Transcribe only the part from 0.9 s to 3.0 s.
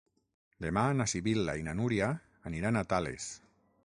na Sibil·la i na Núria aniran a